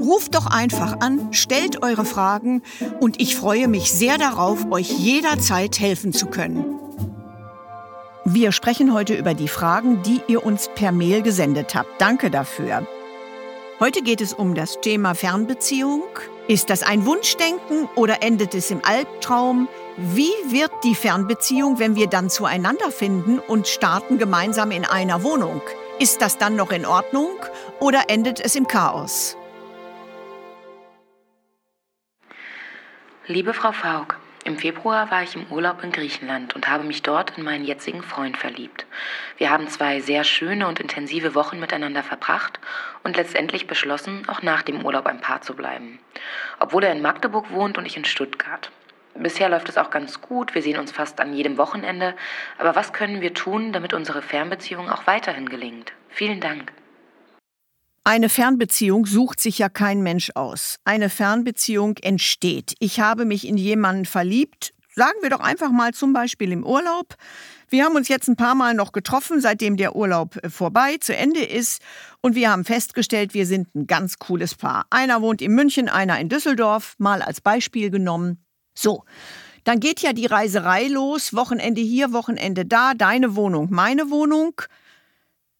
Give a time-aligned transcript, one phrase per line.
[0.00, 2.62] Ruft doch einfach an, stellt eure Fragen
[3.00, 6.64] und ich freue mich sehr darauf, euch jederzeit helfen zu können.
[8.24, 12.00] Wir sprechen heute über die Fragen, die ihr uns per Mail gesendet habt.
[12.00, 12.86] Danke dafür.
[13.80, 16.02] Heute geht es um das Thema Fernbeziehung.
[16.46, 19.68] Ist das ein Wunschdenken oder endet es im Albtraum?
[19.96, 25.60] Wie wird die Fernbeziehung, wenn wir dann zueinander finden und starten gemeinsam in einer Wohnung?
[25.98, 27.34] Ist das dann noch in Ordnung
[27.80, 29.36] oder endet es im Chaos?
[33.30, 37.36] Liebe Frau Faulk, im Februar war ich im Urlaub in Griechenland und habe mich dort
[37.36, 38.86] in meinen jetzigen Freund verliebt.
[39.36, 42.58] Wir haben zwei sehr schöne und intensive Wochen miteinander verbracht
[43.04, 45.98] und letztendlich beschlossen, auch nach dem Urlaub ein Paar zu bleiben.
[46.58, 48.70] Obwohl er in Magdeburg wohnt und ich in Stuttgart.
[49.14, 52.14] Bisher läuft es auch ganz gut, wir sehen uns fast an jedem Wochenende,
[52.56, 55.92] aber was können wir tun, damit unsere Fernbeziehung auch weiterhin gelingt?
[56.08, 56.72] Vielen Dank.
[58.08, 60.76] Eine Fernbeziehung sucht sich ja kein Mensch aus.
[60.84, 62.72] Eine Fernbeziehung entsteht.
[62.78, 67.16] Ich habe mich in jemanden verliebt, sagen wir doch einfach mal zum Beispiel im Urlaub.
[67.68, 71.14] Wir haben uns jetzt ein paar Mal noch getroffen, seitdem der Urlaub äh, vorbei, zu
[71.14, 71.82] Ende ist.
[72.22, 74.86] Und wir haben festgestellt, wir sind ein ganz cooles Paar.
[74.88, 78.42] Einer wohnt in München, einer in Düsseldorf, mal als Beispiel genommen.
[78.74, 79.04] So,
[79.64, 81.34] dann geht ja die Reiserei los.
[81.34, 84.62] Wochenende hier, Wochenende da, deine Wohnung, meine Wohnung.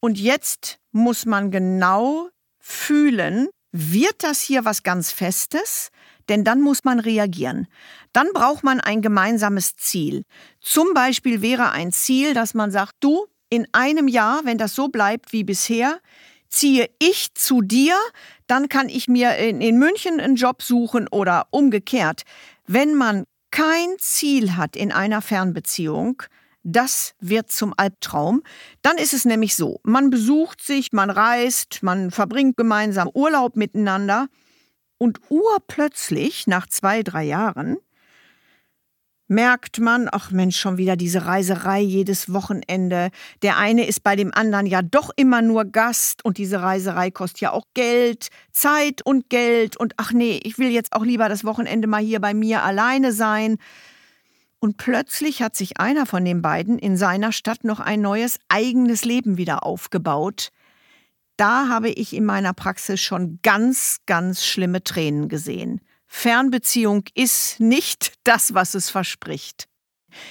[0.00, 2.28] Und jetzt muss man genau
[2.64, 5.90] fühlen, wird das hier was ganz Festes?
[6.30, 7.66] Denn dann muss man reagieren.
[8.12, 10.24] Dann braucht man ein gemeinsames Ziel.
[10.60, 14.88] Zum Beispiel wäre ein Ziel, dass man sagt, du, in einem Jahr, wenn das so
[14.88, 16.00] bleibt wie bisher,
[16.48, 17.96] ziehe ich zu dir,
[18.46, 22.22] dann kann ich mir in, in München einen Job suchen oder umgekehrt.
[22.66, 26.22] Wenn man kein Ziel hat in einer Fernbeziehung,
[26.64, 28.42] das wird zum Albtraum.
[28.82, 34.28] Dann ist es nämlich so, man besucht sich, man reist, man verbringt gemeinsam Urlaub miteinander
[34.98, 37.76] und urplötzlich, nach zwei, drei Jahren,
[39.28, 43.10] merkt man, ach Mensch, schon wieder diese Reiserei jedes Wochenende.
[43.42, 47.40] Der eine ist bei dem anderen ja doch immer nur Gast und diese Reiserei kostet
[47.40, 51.44] ja auch Geld, Zeit und Geld und ach nee, ich will jetzt auch lieber das
[51.44, 53.58] Wochenende mal hier bei mir alleine sein.
[54.64, 59.04] Und plötzlich hat sich einer von den beiden in seiner Stadt noch ein neues eigenes
[59.04, 60.52] Leben wieder aufgebaut.
[61.36, 65.82] Da habe ich in meiner Praxis schon ganz, ganz schlimme Tränen gesehen.
[66.06, 69.68] Fernbeziehung ist nicht das, was es verspricht.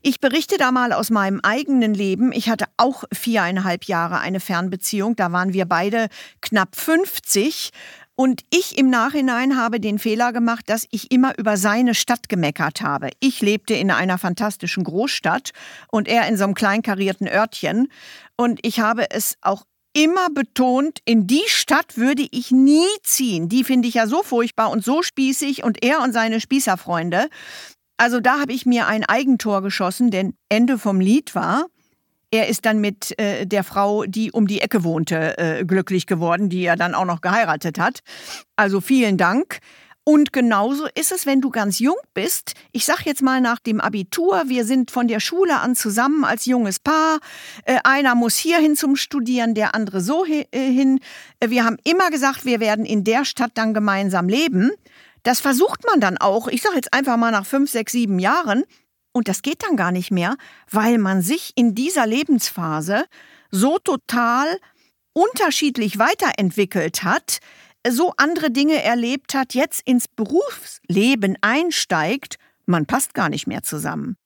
[0.00, 2.32] Ich berichte da mal aus meinem eigenen Leben.
[2.32, 5.16] Ich hatte auch viereinhalb Jahre eine Fernbeziehung.
[5.16, 6.08] Da waren wir beide
[6.40, 7.72] knapp 50
[8.16, 12.80] und ich im Nachhinein habe den Fehler gemacht, dass ich immer über seine Stadt gemeckert
[12.80, 13.10] habe.
[13.20, 15.50] Ich lebte in einer fantastischen Großstadt
[15.90, 17.88] und er in so einem kleinkarierten Örtchen.
[18.36, 19.64] Und ich habe es auch
[19.94, 23.48] immer betont, in die Stadt würde ich nie ziehen.
[23.48, 27.28] Die finde ich ja so furchtbar und so spießig und er und seine Spießerfreunde.
[27.96, 31.66] Also da habe ich mir ein Eigentor geschossen, denn Ende vom Lied war,
[32.34, 36.48] er ist dann mit äh, der Frau, die um die Ecke wohnte, äh, glücklich geworden,
[36.48, 38.00] die er dann auch noch geheiratet hat.
[38.56, 39.60] Also vielen Dank.
[40.02, 42.54] Und genauso ist es, wenn du ganz jung bist.
[42.72, 46.44] Ich sag jetzt mal nach dem Abitur, wir sind von der Schule an zusammen als
[46.44, 47.20] junges Paar.
[47.66, 50.98] Äh, einer muss hierhin zum Studieren, der andere so äh, hin.
[51.38, 54.72] Äh, wir haben immer gesagt, wir werden in der Stadt dann gemeinsam leben.
[55.22, 56.48] Das versucht man dann auch.
[56.48, 58.64] Ich sag jetzt einfach mal nach fünf, sechs, sieben Jahren.
[59.16, 60.36] Und das geht dann gar nicht mehr,
[60.68, 63.04] weil man sich in dieser Lebensphase
[63.52, 64.58] so total
[65.12, 67.38] unterschiedlich weiterentwickelt hat,
[67.88, 74.16] so andere Dinge erlebt hat, jetzt ins Berufsleben einsteigt, man passt gar nicht mehr zusammen.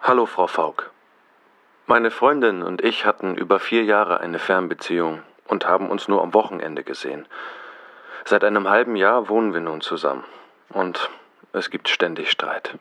[0.00, 0.90] Hallo, Frau Faulk.
[1.86, 6.32] Meine Freundin und ich hatten über vier Jahre eine Fernbeziehung und haben uns nur am
[6.32, 7.26] Wochenende gesehen.
[8.24, 10.24] Seit einem halben Jahr wohnen wir nun zusammen.
[10.70, 11.10] und
[11.52, 12.78] es gibt ständig Streit.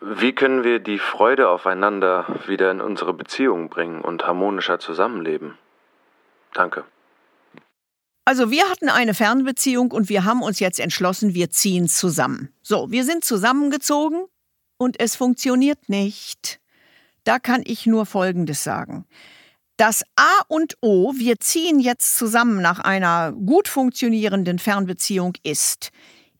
[0.00, 5.56] Wie können wir die Freude aufeinander wieder in unsere Beziehung bringen und harmonischer zusammenleben?
[6.52, 6.84] Danke.
[8.26, 12.52] Also wir hatten eine Fernbeziehung und wir haben uns jetzt entschlossen, wir ziehen zusammen.
[12.60, 14.26] So, wir sind zusammengezogen
[14.76, 16.60] und es funktioniert nicht.
[17.24, 19.06] Da kann ich nur Folgendes sagen.
[19.76, 25.90] Das A und O, wir ziehen jetzt zusammen nach einer gut funktionierenden Fernbeziehung ist,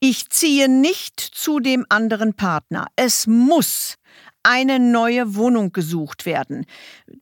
[0.00, 2.86] ich ziehe nicht zu dem anderen Partner.
[2.96, 3.96] Es muss
[4.42, 6.66] eine neue Wohnung gesucht werden.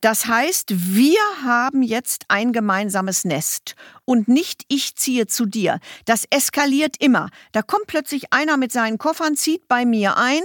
[0.02, 5.78] Das heißt, wir haben jetzt ein gemeinsames Nest und nicht ich ziehe zu dir.
[6.04, 7.30] Das eskaliert immer.
[7.52, 10.42] Da kommt plötzlich einer mit seinen Koffern, zieht bei mir ein,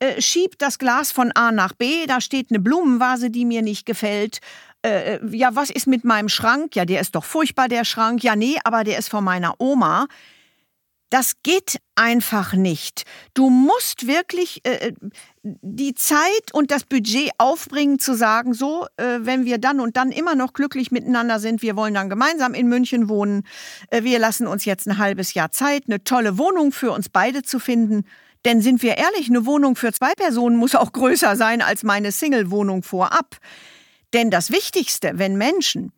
[0.00, 3.86] äh, schiebt das Glas von A nach B, da steht eine Blumenvase, die mir nicht
[3.86, 4.40] gefällt.
[4.82, 6.76] Äh, äh ja, was ist mit meinem Schrank?
[6.76, 8.22] Ja, der ist doch furchtbar, der Schrank.
[8.22, 10.06] Ja, nee, aber der ist von meiner Oma.
[11.10, 13.04] Das geht einfach nicht.
[13.32, 14.92] Du musst wirklich äh,
[15.42, 20.12] die Zeit und das Budget aufbringen zu sagen, so, äh, wenn wir dann und dann
[20.12, 23.44] immer noch glücklich miteinander sind, wir wollen dann gemeinsam in München wohnen,
[23.90, 27.42] äh, wir lassen uns jetzt ein halbes Jahr Zeit, eine tolle Wohnung für uns beide
[27.42, 28.04] zu finden.
[28.44, 32.12] Denn sind wir ehrlich, eine Wohnung für zwei Personen muss auch größer sein als meine
[32.12, 33.38] Single-Wohnung vorab.
[34.14, 35.92] Denn das Wichtigste, wenn Menschen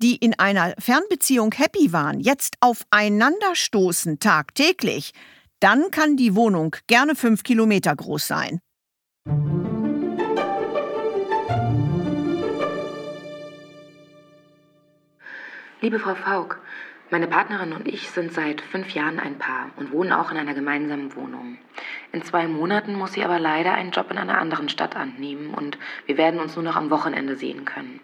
[0.00, 5.12] die in einer Fernbeziehung happy waren, jetzt aufeinanderstoßen tagtäglich,
[5.60, 8.60] dann kann die Wohnung gerne fünf Kilometer groß sein.
[15.80, 16.60] Liebe Frau Faulk,
[17.10, 20.54] meine Partnerin und ich sind seit fünf Jahren ein Paar und wohnen auch in einer
[20.54, 21.58] gemeinsamen Wohnung.
[22.12, 25.78] In zwei Monaten muss sie aber leider einen Job in einer anderen Stadt annehmen und
[26.06, 28.00] wir werden uns nur noch am Wochenende sehen können.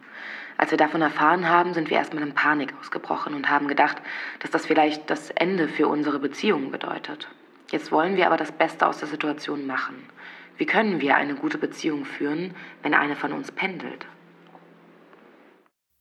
[0.57, 3.97] Als wir davon erfahren haben, sind wir erstmal in Panik ausgebrochen und haben gedacht,
[4.41, 7.29] dass das vielleicht das Ende für unsere Beziehung bedeutet.
[7.71, 9.97] Jetzt wollen wir aber das Beste aus der Situation machen.
[10.57, 14.07] Wie können wir eine gute Beziehung führen, wenn eine von uns pendelt?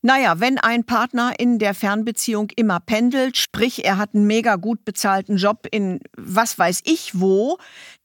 [0.06, 4.84] Naja, wenn ein Partner in der Fernbeziehung immer pendelt, sprich er hat einen mega gut
[4.84, 7.58] bezahlten Job in was weiß ich wo,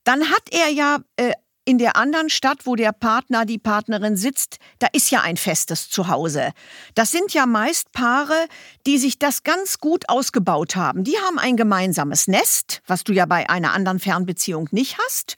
[0.05, 1.33] dann hat er ja äh,
[1.65, 5.89] in der anderen Stadt, wo der Partner, die Partnerin sitzt, da ist ja ein festes
[5.89, 6.51] Zuhause.
[6.95, 8.47] Das sind ja meist Paare,
[8.87, 11.03] die sich das ganz gut ausgebaut haben.
[11.03, 15.35] Die haben ein gemeinsames Nest, was du ja bei einer anderen Fernbeziehung nicht hast.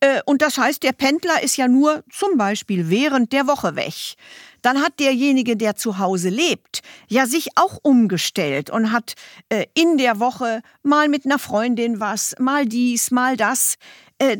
[0.00, 4.16] Äh, und das heißt, der Pendler ist ja nur zum Beispiel während der Woche weg
[4.62, 9.14] dann hat derjenige, der zu Hause lebt, ja sich auch umgestellt und hat
[9.48, 13.76] äh, in der Woche mal mit einer Freundin was, mal dies, mal das.
[14.18, 14.36] Äh,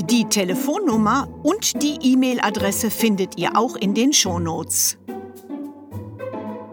[0.00, 4.98] Die Telefonnummer und die E-Mail-Adresse findet ihr auch in den Shownotes.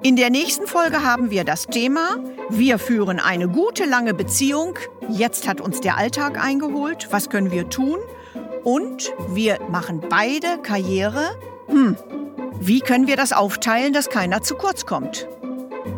[0.01, 2.17] In der nächsten Folge haben wir das Thema
[2.53, 4.77] Wir führen eine gute lange Beziehung.
[5.07, 7.07] Jetzt hat uns der Alltag eingeholt.
[7.09, 7.97] Was können wir tun?
[8.65, 11.29] Und wir machen beide Karriere.
[11.67, 11.95] Hm,
[12.59, 15.29] wie können wir das aufteilen, dass keiner zu kurz kommt?